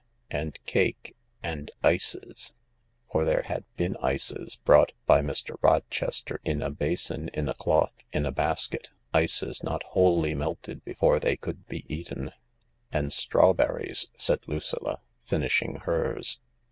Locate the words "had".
3.43-3.65